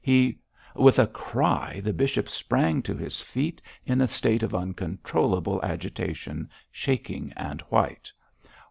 He' 0.03 0.39
With 0.87 0.97
a 0.97 1.05
cry 1.05 1.79
the 1.83 1.93
bishop 1.93 2.27
sprang 2.27 2.81
to 2.81 2.97
his 2.97 3.21
feet 3.21 3.61
in 3.85 4.01
a 4.01 4.07
state 4.07 4.41
of 4.41 4.55
uncontrollable 4.55 5.59
agitation, 5.61 6.49
shaking 6.71 7.31
and 7.37 7.61
white. 7.69 8.11